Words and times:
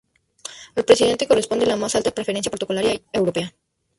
Al 0.75 0.83
Presidente 0.83 1.27
corresponde 1.27 1.67
la 1.67 1.75
más 1.75 1.95
alta 1.95 2.09
preferencia 2.09 2.49
protocolaria 2.49 2.99
europea. 3.13 3.53